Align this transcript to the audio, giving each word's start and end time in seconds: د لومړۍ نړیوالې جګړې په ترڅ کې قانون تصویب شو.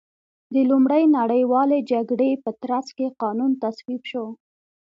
د 0.53 0.55
لومړۍ 0.69 1.03
نړیوالې 1.17 1.79
جګړې 1.91 2.31
په 2.43 2.51
ترڅ 2.61 2.87
کې 2.97 3.15
قانون 3.21 3.51
تصویب 3.63 4.01
شو. 4.11 4.25